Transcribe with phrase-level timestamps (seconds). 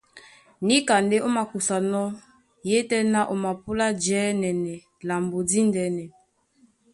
[0.65, 2.07] Níka ndé ó makusanɔ́,
[2.69, 4.73] yétɛ̄ná o mapúlá jɛ́nɛnɛ
[5.07, 6.03] lambo díndɛ̄nɛ.